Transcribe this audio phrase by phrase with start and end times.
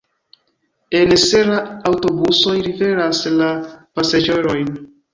[0.99, 1.59] En Serra
[1.91, 4.79] aŭtobusoj liveras la pasaĝerojn.